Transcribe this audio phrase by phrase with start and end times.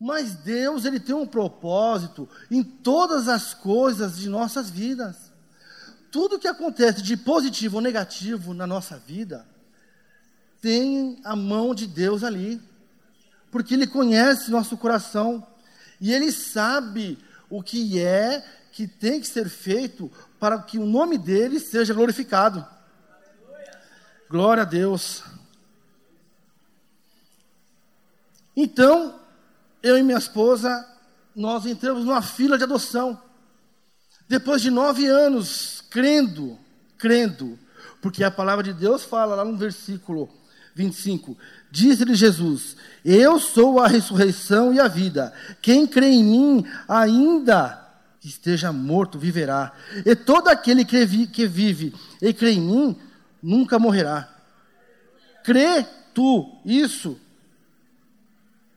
[0.00, 5.30] Mas Deus, ele tem um propósito em todas as coisas de nossas vidas.
[6.10, 9.46] Tudo que acontece de positivo ou negativo na nossa vida,
[10.62, 12.58] tem a mão de Deus ali.
[13.50, 15.46] Porque ele conhece nosso coração
[16.00, 17.18] e ele sabe
[17.50, 18.42] o que é
[18.72, 22.66] que tem que ser feito para que o nome dele seja glorificado.
[24.30, 25.22] Glória a Deus.
[28.56, 29.19] Então,
[29.82, 30.86] eu e minha esposa,
[31.34, 33.20] nós entramos numa fila de adoção.
[34.28, 36.58] Depois de nove anos, crendo,
[36.98, 37.58] crendo,
[38.00, 40.28] porque a palavra de Deus fala lá no versículo
[40.74, 41.36] 25:
[41.70, 45.32] Disse-lhe Jesus: Eu sou a ressurreição e a vida.
[45.60, 47.78] Quem crê em mim, ainda
[48.20, 49.72] que esteja morto, viverá.
[50.04, 52.96] E todo aquele que, vi, que vive e crê em mim,
[53.42, 54.28] nunca morrerá.
[55.42, 55.84] Crê
[56.14, 57.18] tu isso?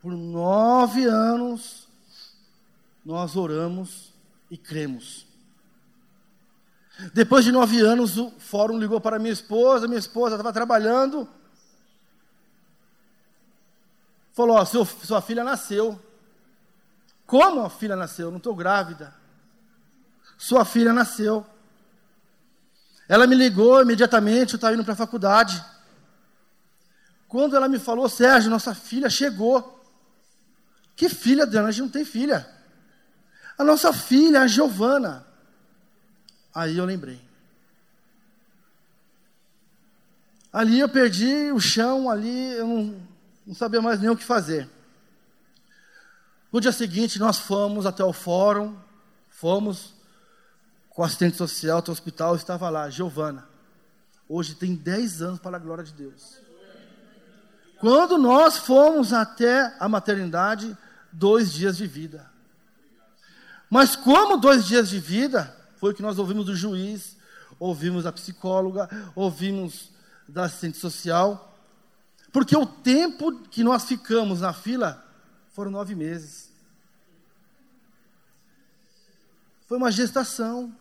[0.04, 1.88] Por nove anos,
[3.02, 4.12] nós oramos
[4.50, 5.26] e cremos.
[7.14, 11.26] Depois de nove anos, o fórum ligou para minha esposa, minha esposa estava trabalhando.
[14.34, 15.98] Falou: ó, seu, sua filha nasceu.
[17.26, 18.30] Como a filha nasceu?
[18.30, 19.14] Não estou grávida.
[20.36, 21.46] Sua filha nasceu.
[23.08, 25.64] Ela me ligou imediatamente, eu estava indo para a faculdade.
[27.26, 29.74] Quando ela me falou, Sérgio, nossa filha chegou.
[30.96, 31.68] Que filha, Dana?
[31.68, 32.48] A gente não tem filha.
[33.58, 35.26] A nossa filha, a Giovana.
[36.54, 37.20] Aí eu lembrei.
[40.52, 43.02] Ali eu perdi o chão, ali eu não,
[43.44, 44.68] não sabia mais nem o que fazer.
[46.52, 48.76] No dia seguinte, nós fomos até o fórum,
[49.28, 49.94] fomos
[50.90, 53.48] com o assistente social até o hospital, estava lá, Giovana.
[54.28, 56.38] Hoje tem 10 anos para a glória de Deus.
[57.80, 60.76] Quando nós fomos até a maternidade,
[61.14, 62.30] dois dias de vida.
[63.70, 67.16] Mas como dois dias de vida, foi o que nós ouvimos do juiz,
[67.58, 69.90] ouvimos da psicóloga, ouvimos
[70.28, 71.56] da assistente social,
[72.32, 75.04] porque o tempo que nós ficamos na fila
[75.52, 76.52] foram nove meses.
[79.66, 80.74] Foi uma gestação.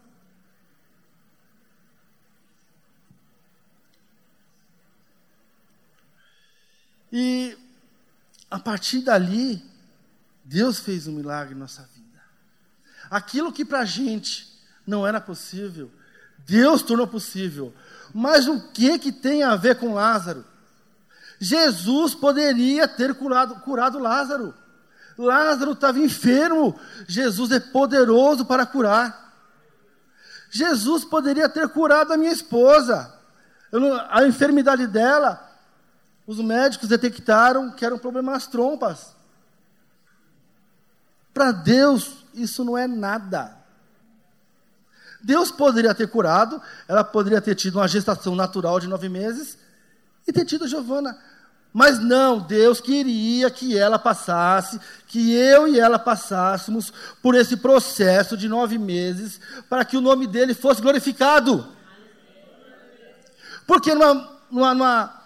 [7.12, 7.56] E
[8.50, 9.64] a partir dali,
[10.54, 12.22] Deus fez um milagre em nossa vida.
[13.10, 14.56] Aquilo que para a gente
[14.86, 15.90] não era possível,
[16.46, 17.74] Deus tornou possível.
[18.14, 20.46] Mas o que que tem a ver com Lázaro?
[21.40, 24.54] Jesus poderia ter curado, curado Lázaro.
[25.18, 29.34] Lázaro estava enfermo, Jesus é poderoso para curar.
[30.52, 33.12] Jesus poderia ter curado a minha esposa.
[33.72, 35.52] Não, a enfermidade dela,
[36.28, 39.14] os médicos detectaram que era um problema nas trompas.
[41.34, 43.58] Para Deus, isso não é nada.
[45.22, 49.58] Deus poderia ter curado, ela poderia ter tido uma gestação natural de nove meses
[50.28, 51.18] e ter tido a Giovana.
[51.74, 58.38] Mas não, Deus queria que ela passasse, que eu e ela passássemos por esse processo
[58.38, 61.68] de nove meses, para que o nome dele fosse glorificado.
[63.66, 64.14] Porque numa,
[64.52, 65.24] numa, numa,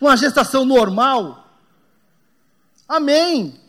[0.00, 1.46] numa gestação normal,
[2.88, 3.60] amém.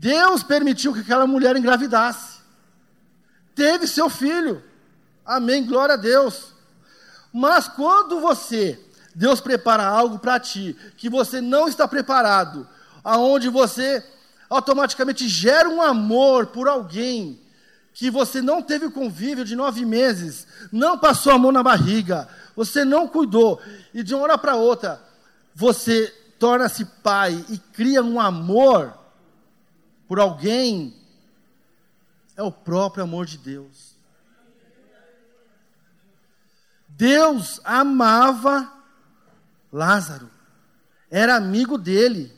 [0.00, 2.38] Deus permitiu que aquela mulher engravidasse
[3.52, 4.62] teve seu filho.
[5.26, 6.54] Amém, glória a Deus.
[7.32, 8.78] Mas quando você,
[9.12, 12.66] Deus prepara algo para ti, que você não está preparado,
[13.02, 14.04] aonde você
[14.48, 17.40] automaticamente gera um amor por alguém
[17.92, 22.84] que você não teve convívio de nove meses, não passou a mão na barriga, você
[22.84, 23.60] não cuidou,
[23.92, 25.02] e de uma hora para outra,
[25.52, 26.06] você
[26.38, 28.97] torna-se pai e cria um amor
[30.08, 30.96] por alguém
[32.34, 33.94] é o próprio amor de Deus.
[36.88, 38.72] Deus amava
[39.70, 40.30] Lázaro,
[41.10, 42.34] era amigo dele.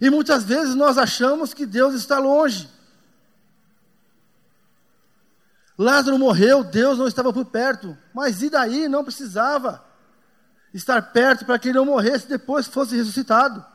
[0.00, 2.68] E muitas vezes nós achamos que Deus está longe.
[5.76, 8.88] Lázaro morreu, Deus não estava por perto, mas e daí?
[8.88, 9.84] Não precisava
[10.72, 13.73] estar perto para que ele não morresse depois fosse ressuscitado.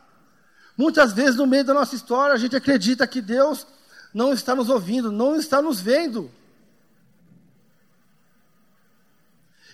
[0.79, 3.67] Muitas vezes, no meio da nossa história, a gente acredita que Deus
[4.13, 6.31] não está nos ouvindo, não está nos vendo.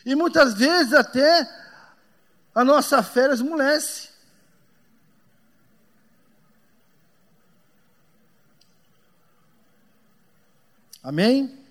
[0.04, 1.48] E muitas vezes até
[2.56, 4.10] a nossa fé esmolece.
[11.04, 11.64] Amém?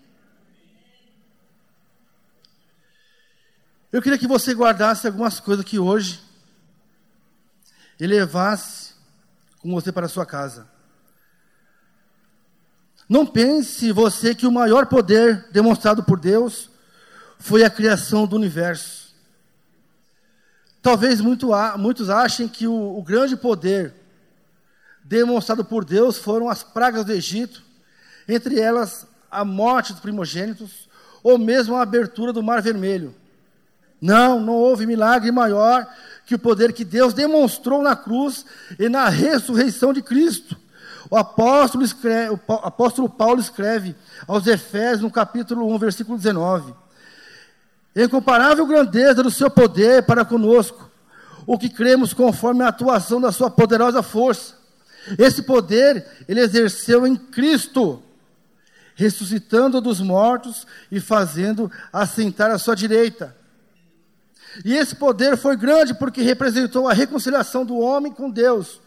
[3.90, 6.22] Eu queria que você guardasse algumas coisas que hoje
[7.98, 8.94] e levasse
[9.64, 10.69] com você para a sua casa.
[13.08, 16.70] Não pense você que o maior poder demonstrado por Deus
[17.38, 19.14] foi a criação do universo.
[20.82, 23.94] Talvez muito, muitos achem que o, o grande poder
[25.02, 27.62] demonstrado por Deus foram as pragas do Egito,
[28.28, 30.90] entre elas a morte dos primogênitos,
[31.22, 33.14] ou mesmo a abertura do Mar Vermelho.
[33.99, 35.87] Não, não houve milagre maior
[36.26, 38.44] que o poder que Deus demonstrou na cruz
[38.78, 40.56] e na ressurreição de Cristo.
[41.10, 43.94] O apóstolo, escreve, o apóstolo Paulo escreve
[44.26, 46.74] aos Efésios, no capítulo 1, versículo 19:
[47.94, 50.90] Incomparável grandeza do seu poder para conosco,
[51.46, 54.54] o que cremos conforme a atuação da sua poderosa força.
[55.18, 58.02] Esse poder ele exerceu em Cristo,
[58.94, 63.36] ressuscitando dos mortos e fazendo assentar à sua direita.
[64.62, 68.80] E esse poder foi grande porque representou a reconciliação do homem com Deus,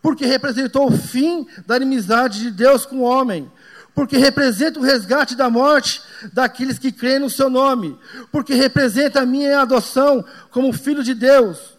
[0.00, 3.50] porque representou o fim da inimizade de Deus com o homem,
[3.94, 6.02] porque representa o resgate da morte
[6.32, 7.98] daqueles que creem no seu nome,
[8.30, 11.74] porque representa a minha adoção como filho de Deus.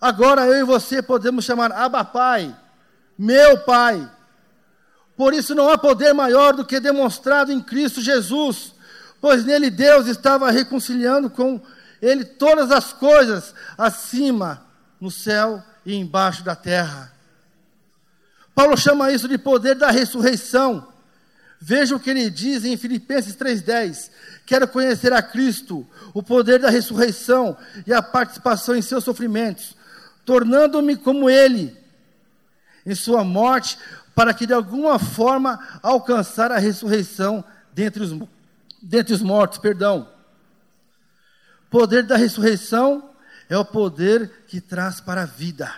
[0.00, 2.54] Agora eu e você podemos chamar Abba Pai,
[3.18, 4.08] meu Pai.
[5.16, 8.75] Por isso não há poder maior do que demonstrado em Cristo Jesus,
[9.20, 11.60] pois nele Deus estava reconciliando com
[12.00, 14.62] ele todas as coisas, acima,
[15.00, 17.12] no céu e embaixo da terra.
[18.54, 20.88] Paulo chama isso de poder da ressurreição.
[21.60, 24.10] Veja o que ele diz em Filipenses 3,10:
[24.44, 29.76] Quero conhecer a Cristo, o poder da ressurreição e a participação em seus sofrimentos,
[30.24, 31.76] tornando-me como Ele
[32.84, 33.78] em sua morte,
[34.14, 38.12] para que de alguma forma alcançar a ressurreição dentre os,
[38.82, 40.12] dentre os mortos, perdão.
[41.70, 43.14] Poder da ressurreição
[43.48, 45.72] é o poder que traz para a vida.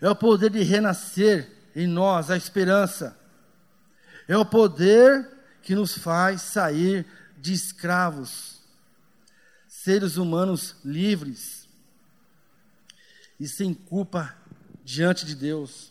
[0.00, 3.16] É o poder de renascer em nós a esperança.
[4.26, 5.28] É o poder
[5.62, 7.06] que nos faz sair
[7.36, 8.60] de escravos,
[9.66, 11.68] seres humanos livres
[13.38, 14.34] e sem culpa
[14.84, 15.87] diante de Deus.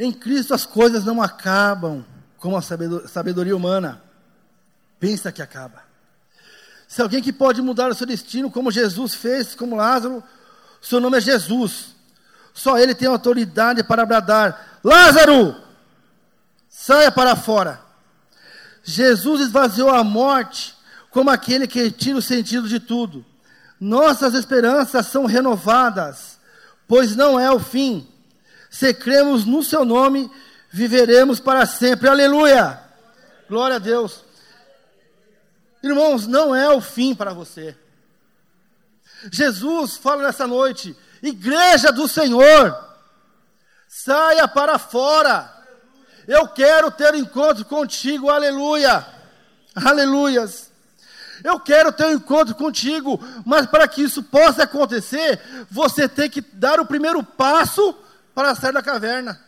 [0.00, 2.02] Em Cristo as coisas não acabam
[2.38, 4.02] como a sabedoria humana
[4.98, 5.82] pensa que acaba.
[6.88, 10.24] Se alguém que pode mudar o seu destino, como Jesus fez, como Lázaro,
[10.80, 11.94] seu nome é Jesus.
[12.54, 15.54] Só ele tem autoridade para bradar: Lázaro,
[16.66, 17.82] saia para fora.
[18.82, 20.74] Jesus esvaziou a morte
[21.10, 23.22] como aquele que tira o sentido de tudo.
[23.78, 26.38] Nossas esperanças são renovadas,
[26.88, 28.08] pois não é o fim.
[28.70, 30.30] Se cremos no seu nome,
[30.70, 32.08] viveremos para sempre.
[32.08, 32.80] Aleluia!
[33.48, 34.24] Glória a Deus.
[35.82, 37.76] Irmãos, não é o fim para você.
[39.32, 42.78] Jesus fala nessa noite: Igreja do Senhor,
[43.88, 45.52] saia para fora.
[46.28, 49.04] Eu quero ter encontro contigo, aleluia.
[49.74, 50.70] Aleluias.
[51.42, 55.40] Eu quero ter um encontro contigo, mas para que isso possa acontecer,
[55.70, 57.96] você tem que dar o primeiro passo
[58.34, 59.40] para sair da caverna.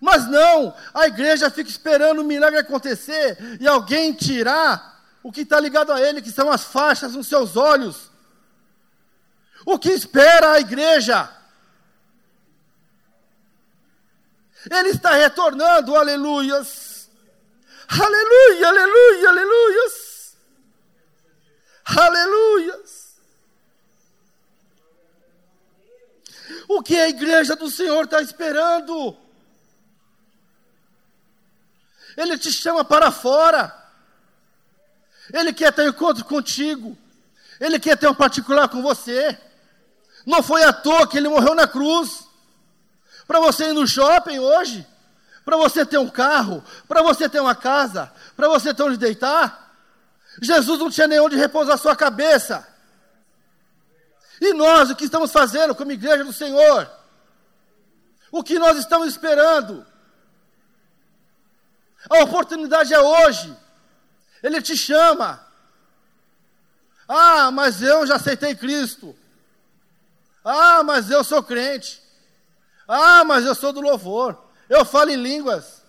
[0.00, 5.58] Mas não, a igreja fica esperando o milagre acontecer e alguém tirar o que está
[5.58, 8.10] ligado a ele, que são as faixas nos seus olhos.
[9.64, 11.30] O que espera a igreja?
[14.70, 17.10] Ele está retornando, aleluias.
[17.88, 20.36] Aleluia, aleluia, aleluias.
[21.84, 23.03] Aleluias.
[26.68, 29.16] O que a igreja do Senhor está esperando?
[32.16, 33.74] Ele te chama para fora.
[35.32, 36.96] Ele quer ter encontro contigo.
[37.60, 39.38] Ele quer ter um particular com você.
[40.26, 42.26] Não foi à toa que ele morreu na cruz.
[43.26, 44.86] Para você ir no shopping hoje,
[45.44, 49.74] para você ter um carro, para você ter uma casa, para você ter onde deitar.
[50.40, 52.66] Jesus não tinha nem onde repousar sua cabeça.
[54.44, 56.90] E nós, o que estamos fazendo como igreja do Senhor?
[58.30, 59.86] O que nós estamos esperando?
[62.10, 63.56] A oportunidade é hoje.
[64.42, 65.42] Ele te chama.
[67.08, 69.16] Ah, mas eu já aceitei Cristo.
[70.44, 72.02] Ah, mas eu sou crente.
[72.86, 74.38] Ah, mas eu sou do louvor.
[74.68, 75.82] Eu falo em línguas.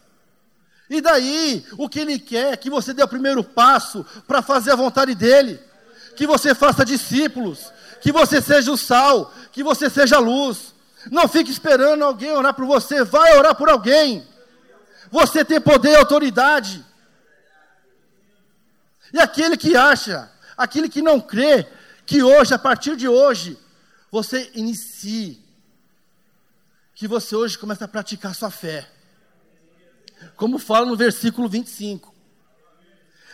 [0.90, 4.72] E daí, o que ele quer é que você dê o primeiro passo para fazer
[4.72, 5.60] a vontade dele.
[6.16, 7.75] Que você faça discípulos.
[8.06, 9.34] Que você seja o sal.
[9.52, 10.76] Que você seja a luz.
[11.10, 13.04] Não fique esperando alguém orar por você.
[13.04, 14.24] Vai orar por alguém.
[15.10, 16.86] Você tem poder e autoridade.
[19.12, 21.68] E aquele que acha, aquele que não crê,
[22.06, 23.58] que hoje, a partir de hoje,
[24.12, 25.44] você inicie,
[26.94, 28.88] que você hoje comece a praticar sua fé.
[30.36, 32.14] Como fala no versículo 25.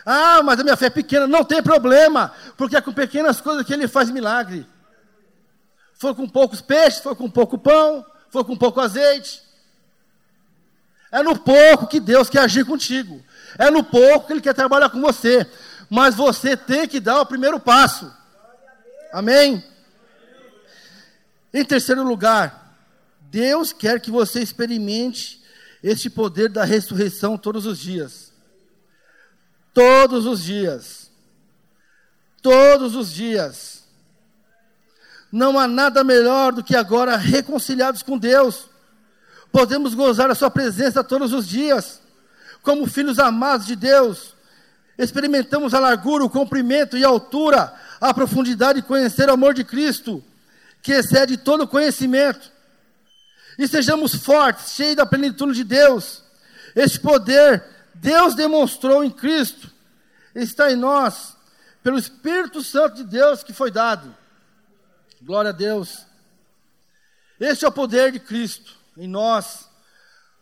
[0.04, 3.66] Ah, mas a minha fé é pequena, não tem problema, porque é com pequenas coisas
[3.66, 4.66] que ele faz milagre.
[5.94, 9.42] Foi com poucos peixes, foi com pouco pão, foi com pouco azeite.
[11.12, 13.22] É no pouco que Deus quer agir contigo.
[13.58, 15.46] É no pouco que Ele quer trabalhar com você.
[15.90, 18.10] Mas você tem que dar o primeiro passo.
[19.12, 19.62] Amém?
[21.52, 22.74] Em terceiro lugar,
[23.20, 25.42] Deus quer que você experimente
[25.82, 28.32] este poder da ressurreição todos os dias.
[29.74, 31.01] Todos os dias.
[32.42, 33.84] Todos os dias.
[35.30, 38.68] Não há nada melhor do que agora reconciliados com Deus.
[39.50, 42.00] Podemos gozar a Sua presença todos os dias,
[42.62, 44.34] como filhos amados de Deus.
[44.98, 49.64] Experimentamos a largura, o comprimento e a altura, a profundidade de conhecer o amor de
[49.64, 50.22] Cristo,
[50.82, 52.50] que excede todo conhecimento.
[53.58, 56.22] E sejamos fortes, cheios da plenitude de Deus.
[56.74, 59.70] Este poder Deus demonstrou em Cristo,
[60.34, 61.36] está em nós,
[61.82, 64.14] pelo Espírito Santo de Deus que foi dado.
[65.20, 66.06] Glória a Deus.
[67.38, 69.68] Este é o poder de Cristo em nós.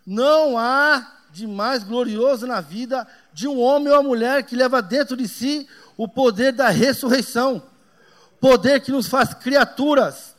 [0.06, 4.82] Não há de mais glorioso na vida de um homem ou uma mulher que leva
[4.82, 7.62] dentro de si o poder da ressurreição,
[8.40, 10.34] poder que nos faz criaturas,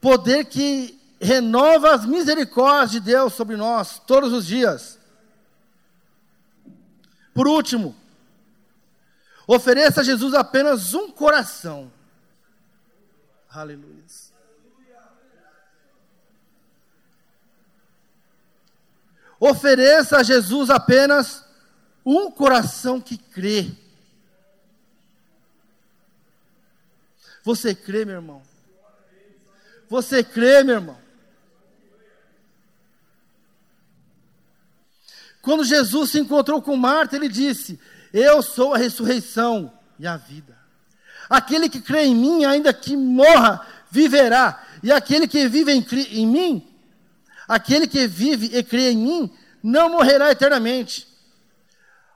[0.00, 4.98] poder que renova as misericórdias de Deus sobre nós todos os dias.
[7.34, 7.94] Por último,
[9.46, 11.92] ofereça a Jesus apenas um coração.
[13.48, 13.96] Aleluia.
[19.38, 21.44] Ofereça a Jesus apenas
[22.04, 23.70] um coração que crê.
[27.42, 28.42] Você crê, meu irmão?
[29.88, 30.98] Você crê, meu irmão?
[35.42, 37.78] Quando Jesus se encontrou com Marta, ele disse:
[38.12, 40.56] Eu sou a ressurreição e a vida.
[41.28, 44.64] Aquele que crê em mim, ainda que morra, viverá.
[44.82, 46.68] E aquele que vive em, em mim,
[47.48, 49.32] aquele que vive e crê em mim,
[49.62, 51.08] não morrerá eternamente.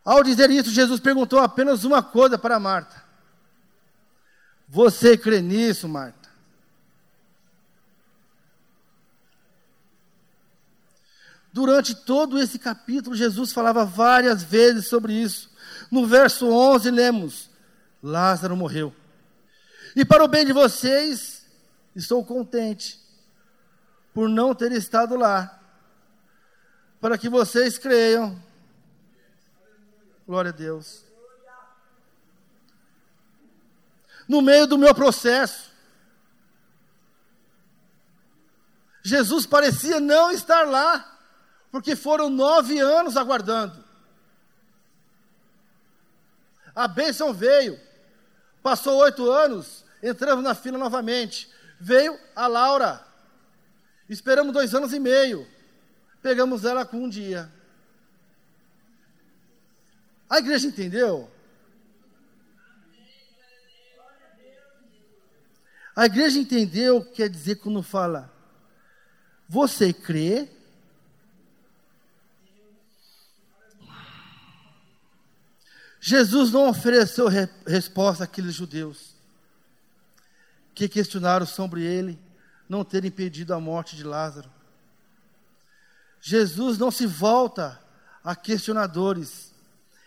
[0.05, 3.03] Ao dizer isso, Jesus perguntou apenas uma coisa para Marta:
[4.69, 6.21] Você crê nisso, Marta?
[11.53, 15.50] Durante todo esse capítulo, Jesus falava várias vezes sobre isso.
[15.91, 17.51] No verso 11, lemos:
[18.03, 18.95] Lázaro morreu.
[19.97, 21.45] E para o bem de vocês,
[21.95, 23.01] estou contente
[24.15, 25.61] por não ter estado lá,
[27.01, 28.41] para que vocês creiam.
[30.27, 31.05] Glória a Deus.
[34.29, 35.71] No meio do meu processo,
[39.03, 41.19] Jesus parecia não estar lá
[41.73, 43.90] porque foram nove anos aguardando.
[46.75, 47.79] A bênção veio,
[48.63, 51.51] passou oito anos, entramos na fila novamente.
[51.79, 53.05] Veio a Laura,
[54.09, 55.47] esperamos dois anos e meio,
[56.23, 57.51] pegamos ela com um dia.
[60.29, 61.31] A igreja entendeu?
[65.97, 68.33] A igreja entendeu quer dizer quando fala,
[69.49, 70.49] você crê
[76.01, 79.15] Jesus não ofereceu re resposta àqueles judeus
[80.75, 82.19] que questionaram sobre ele
[82.67, 84.51] não ter impedido a morte de Lázaro.
[86.21, 87.79] Jesus não se volta
[88.25, 89.53] a questionadores.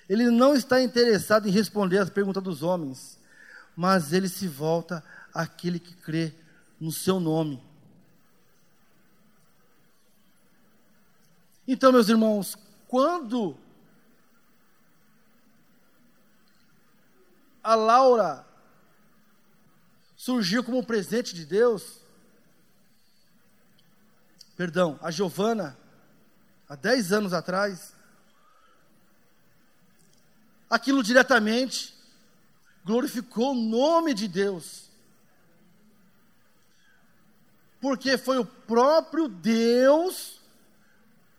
[0.09, 3.19] Ele não está interessado em responder às perguntas dos homens,
[3.75, 6.33] mas ele se volta àquele que crê
[6.79, 7.61] no seu nome.
[11.67, 12.57] Então, meus irmãos,
[12.87, 13.57] quando
[17.63, 18.45] a Laura
[20.17, 21.99] surgiu como um presente de Deus.
[24.55, 25.77] Perdão, a Giovana,
[26.67, 27.93] há 10 anos atrás,
[30.69, 31.93] aquilo diretamente
[32.83, 34.89] glorificou o nome de Deus.
[37.79, 40.39] Porque foi o próprio Deus,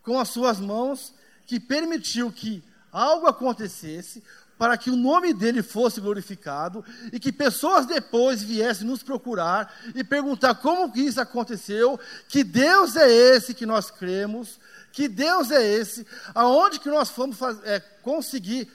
[0.03, 1.13] com as suas mãos,
[1.47, 4.23] que permitiu que algo acontecesse,
[4.57, 10.03] para que o nome dele fosse glorificado e que pessoas depois viessem nos procurar e
[10.03, 14.59] perguntar como que isso aconteceu, que Deus é esse que nós cremos,
[14.91, 18.71] que Deus é esse, aonde que nós fomos é, conseguir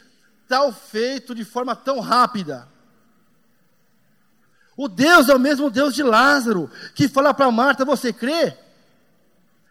[0.47, 2.69] tal feito de forma tão rápida.
[4.77, 8.57] O Deus é o mesmo Deus de Lázaro, que fala para Marta: Você crê?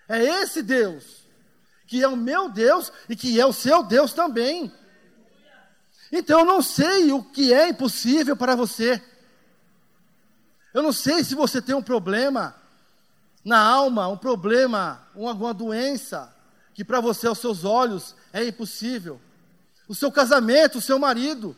[0.07, 1.23] É esse Deus,
[1.85, 4.71] que é o meu Deus e que é o seu Deus também.
[6.11, 9.01] Então eu não sei o que é impossível para você.
[10.73, 12.55] Eu não sei se você tem um problema
[13.43, 16.33] na alma, um problema, alguma doença,
[16.73, 19.19] que para você, aos seus olhos, é impossível.
[19.87, 21.55] O seu casamento, o seu marido,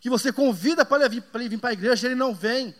[0.00, 2.74] que você convida para ele vir para a igreja, ele não vem.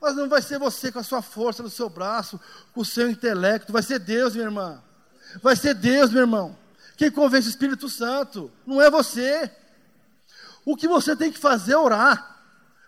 [0.00, 2.40] Mas não vai ser você com a sua força no seu braço,
[2.72, 4.82] com o seu intelecto, vai ser Deus, minha irmã.
[5.42, 6.56] Vai ser Deus, meu irmão.
[6.96, 9.50] Quem convence o Espírito Santo, não é você.
[10.64, 12.42] O que você tem que fazer é orar.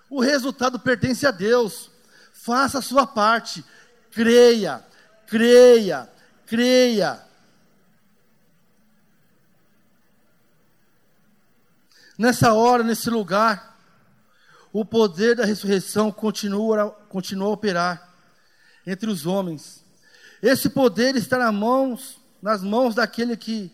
[0.08, 1.90] O resultado pertence a Deus.
[2.32, 3.64] Faça a sua parte.
[4.10, 4.84] Creia,
[5.26, 6.10] creia,
[6.46, 7.22] creia.
[12.18, 13.76] Nessa hora, nesse lugar,
[14.72, 18.14] o poder da ressurreição continua, continua a operar
[18.86, 19.84] entre os homens.
[20.42, 23.70] Esse poder está nas mãos, nas mãos daquele que,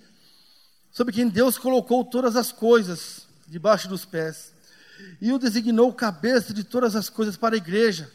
[0.90, 4.54] sobre quem Deus colocou todas as coisas debaixo dos pés,
[5.20, 8.10] e o designou cabeça de todas as coisas para a igreja,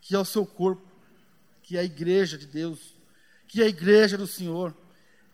[0.00, 0.86] que é o seu corpo,
[1.64, 2.94] que é a igreja de Deus,
[3.48, 4.72] que é a igreja do Senhor,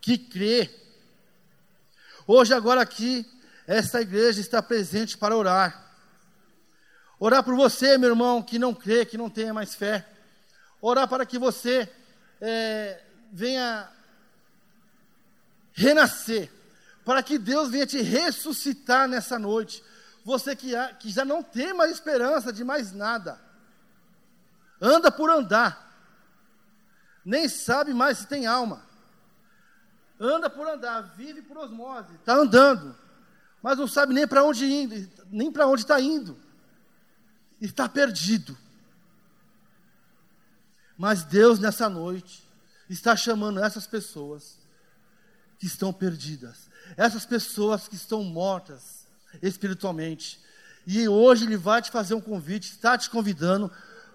[0.01, 0.71] que crê.
[2.27, 3.27] Hoje, agora aqui,
[3.67, 5.95] esta igreja está presente para orar.
[7.21, 10.09] Orar por você, meu irmão, que não crê, que não tenha mais fé.
[10.81, 11.87] Orar para que você
[12.41, 13.91] é, venha
[15.75, 16.51] renascer
[17.09, 19.83] para que Deus venha te ressuscitar nessa noite.
[20.27, 23.41] Você que, que já não tem mais esperança de mais nada,
[24.79, 25.91] anda por andar,
[27.25, 28.83] nem sabe mais se tem alma,
[30.21, 32.95] anda por andar, vive por osmose, está andando,
[33.63, 36.39] mas não sabe nem para onde indo, nem para onde está indo,
[37.59, 38.55] está perdido.
[40.99, 42.47] Mas Deus nessa noite
[42.87, 44.59] está chamando essas pessoas
[45.59, 49.07] que estão perdidas essas pessoas que estão mortas
[49.43, 50.41] espiritualmente.
[50.87, 53.71] E hoje ele vai te fazer um convite, está te convidando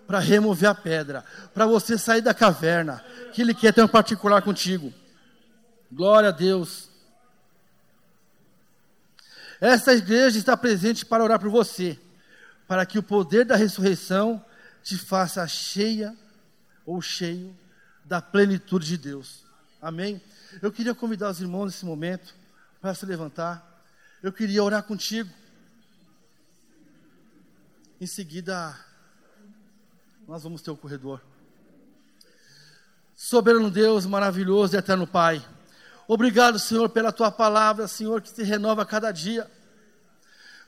[0.08, 4.42] para remover a pedra, para você sair da caverna, que ele quer ter um particular
[4.42, 4.94] contigo.
[5.92, 6.90] Glória a Deus.
[9.62, 11.98] Esta igreja está presente para orar por você,
[12.68, 14.44] para que o poder da ressurreição
[14.84, 16.14] te faça cheia
[16.86, 17.56] ou cheio
[18.04, 19.46] da plenitude de Deus.
[19.82, 20.22] Amém?
[20.62, 22.34] Eu queria convidar os irmãos nesse momento
[22.80, 23.82] para se levantar.
[24.22, 25.30] Eu queria orar contigo.
[28.00, 28.78] Em seguida,
[30.28, 31.22] nós vamos ter o corredor.
[33.16, 35.44] Soberano Deus, maravilhoso e eterno Pai.
[36.08, 39.50] Obrigado, Senhor, pela tua palavra, Senhor, que se renova a cada dia.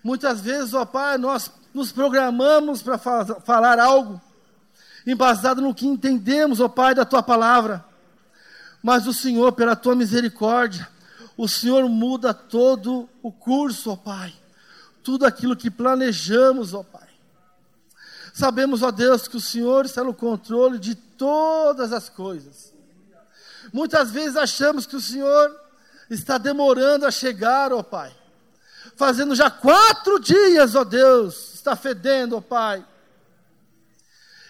[0.03, 4.21] Muitas vezes, ó Pai, nós nos programamos para falar algo
[5.05, 7.83] embasado no que entendemos, ó Pai, da tua palavra.
[8.85, 10.87] Mas o Senhor, pela tua misericórdia,
[11.35, 14.31] o Senhor muda todo o curso, ó Pai.
[15.01, 17.09] Tudo aquilo que planejamos, ó Pai.
[18.31, 22.75] Sabemos, ó Deus, que o Senhor está no controle de todas as coisas.
[23.73, 25.59] Muitas vezes achamos que o Senhor
[26.07, 28.15] está demorando a chegar, ó Pai.
[28.95, 32.85] Fazendo já quatro dias, ó Deus, está fedendo, ó Pai.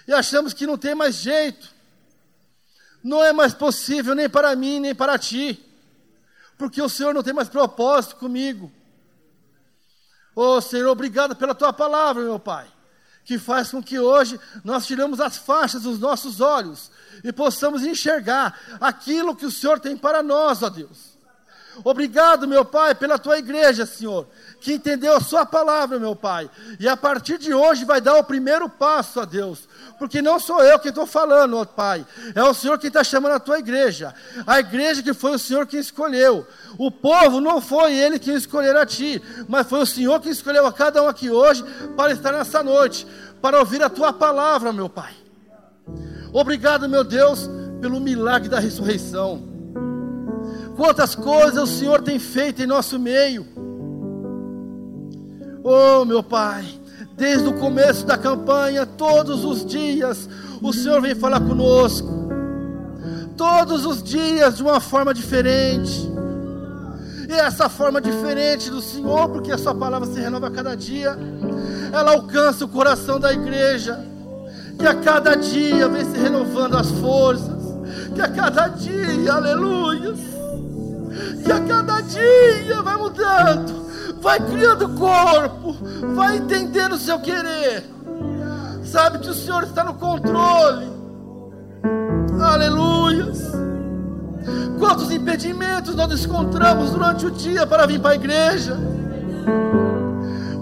[0.06, 1.74] E achamos que não tem mais jeito.
[3.06, 5.66] Não é mais possível nem para mim, nem para ti
[6.58, 8.72] porque o Senhor não tem mais propósito comigo.
[10.36, 12.68] Oh Senhor, obrigado pela tua palavra, meu Pai,
[13.24, 16.92] que faz com que hoje nós tiramos as faixas dos nossos olhos
[17.24, 21.16] e possamos enxergar aquilo que o Senhor tem para nós, ó Deus.
[21.84, 24.28] Obrigado, meu Pai, pela tua igreja, Senhor,
[24.62, 28.24] que entendeu a sua palavra, meu Pai, e a partir de hoje vai dar o
[28.24, 32.54] primeiro passo, ó Deus, porque não sou eu quem estou falando, ó Pai, é o
[32.54, 34.14] Senhor quem está chamando a tua igreja,
[34.46, 36.46] a igreja que foi o Senhor quem escolheu.
[36.78, 40.66] O povo não foi ele quem escolheu a ti, mas foi o Senhor que escolheu
[40.66, 41.64] a cada um aqui hoje
[41.96, 43.08] para estar nessa noite,
[43.42, 45.14] para ouvir a tua palavra, meu Pai.
[46.34, 49.56] Obrigado, meu Deus, pelo milagre da ressurreição.
[50.76, 53.48] Quantas coisas o Senhor tem feito em nosso meio.
[55.64, 56.66] Oh, meu Pai,
[57.16, 60.28] Desde o começo da campanha, todos os dias,
[60.62, 62.26] o Senhor vem falar conosco.
[63.38, 66.12] Todos os dias, de uma forma diferente.
[67.30, 71.18] E essa forma diferente do Senhor, porque a Sua palavra se renova a cada dia,
[71.92, 74.04] ela alcança o coração da igreja,
[74.78, 77.64] que a cada dia vem se renovando as forças,
[78.14, 80.14] que a cada dia, aleluia,
[81.44, 83.85] que a cada dia vai mudando,
[84.26, 85.76] vai criando corpo,
[86.16, 87.86] vai entendendo o seu querer,
[88.84, 90.88] sabe que o Senhor está no controle,
[92.42, 93.52] aleluias.
[94.80, 98.76] Quantos impedimentos nós encontramos durante o dia para vir para a igreja?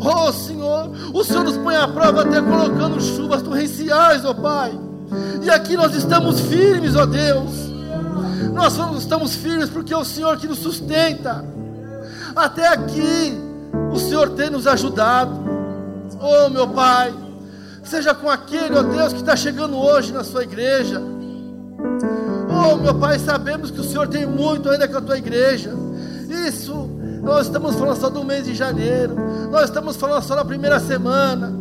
[0.02, 4.78] Oh Senhor, o Senhor nos põe à prova até colocando chuvas torrenciais, ó oh, Pai.
[5.42, 7.52] E aqui nós estamos firmes, ó oh Deus.
[8.52, 11.46] Nós estamos firmes porque é o Senhor que nos sustenta.
[12.36, 13.43] Até aqui,
[13.94, 15.40] o Senhor tem nos ajudado.
[16.20, 17.14] Oh meu Pai,
[17.84, 21.02] seja com aquele, ó oh Deus, que está chegando hoje na sua igreja
[22.66, 25.72] Oh, meu Pai, sabemos que o Senhor tem muito ainda com a tua igreja.
[26.48, 26.74] Isso,
[27.22, 29.16] nós estamos falando só do mês de janeiro.
[29.52, 31.52] Nós estamos falando só da primeira semana.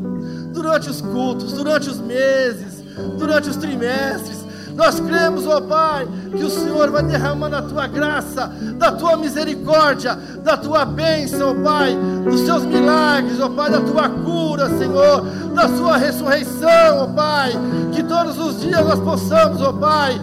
[0.53, 2.85] Durante os cultos, durante os meses,
[3.19, 4.42] durante os trimestres.
[4.75, 10.15] Nós cremos, ó Pai, que o Senhor vai derramar da tua graça, da tua misericórdia,
[10.43, 15.23] da tua bênção, ó Pai, dos seus milagres, ó Pai, da tua cura, Senhor,
[15.55, 17.53] da sua ressurreição, ó Pai.
[17.93, 20.21] Que todos os dias nós possamos, ó Pai,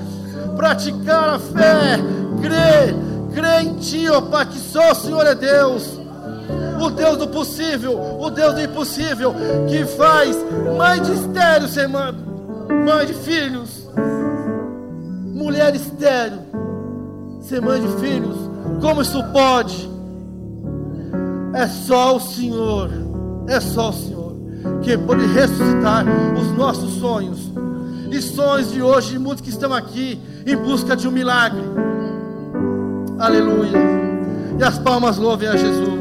[0.55, 1.99] praticar a fé,
[2.41, 2.95] crer,
[3.33, 5.99] crer em Ti, ó Pai, que só o Senhor é Deus,
[6.81, 9.35] o Deus do possível, o Deus do impossível,
[9.67, 10.35] que faz
[10.77, 12.13] mãe de estéreo ser mãe,
[12.85, 13.87] mãe de filhos,
[15.39, 16.39] mulher estéreo
[17.41, 18.37] ser mãe de filhos,
[18.81, 19.89] como isso pode?
[21.53, 22.89] É só o Senhor,
[23.47, 24.35] é só o Senhor
[24.83, 26.05] que pode ressuscitar
[26.37, 27.51] os nossos sonhos
[28.11, 31.63] e sonhos de hoje, de muitos que estão aqui em busca de um milagre.
[33.17, 33.77] Aleluia.
[34.59, 35.98] E as palmas louvem a Jesus.